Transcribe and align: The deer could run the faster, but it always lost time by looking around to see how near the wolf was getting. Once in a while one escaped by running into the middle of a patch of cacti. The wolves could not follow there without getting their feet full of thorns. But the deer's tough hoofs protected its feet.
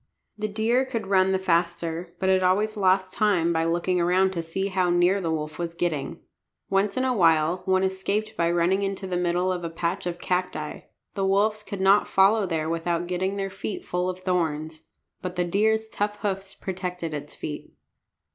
The 0.35 0.47
deer 0.47 0.83
could 0.83 1.05
run 1.05 1.31
the 1.31 1.37
faster, 1.37 2.15
but 2.19 2.27
it 2.27 2.41
always 2.41 2.75
lost 2.75 3.13
time 3.13 3.53
by 3.53 3.65
looking 3.65 4.01
around 4.01 4.31
to 4.33 4.41
see 4.41 4.65
how 4.69 4.89
near 4.89 5.21
the 5.21 5.29
wolf 5.29 5.59
was 5.59 5.75
getting. 5.75 6.19
Once 6.71 6.97
in 6.97 7.03
a 7.05 7.13
while 7.13 7.57
one 7.65 7.83
escaped 7.83 8.35
by 8.35 8.49
running 8.49 8.81
into 8.81 9.05
the 9.05 9.15
middle 9.15 9.51
of 9.51 9.63
a 9.63 9.69
patch 9.69 10.07
of 10.07 10.17
cacti. 10.17 10.79
The 11.13 11.25
wolves 11.27 11.61
could 11.61 11.81
not 11.81 12.07
follow 12.07 12.47
there 12.47 12.67
without 12.67 13.05
getting 13.05 13.37
their 13.37 13.51
feet 13.51 13.85
full 13.85 14.09
of 14.09 14.21
thorns. 14.21 14.87
But 15.21 15.35
the 15.35 15.45
deer's 15.45 15.87
tough 15.87 16.15
hoofs 16.21 16.55
protected 16.55 17.13
its 17.13 17.35
feet. 17.35 17.71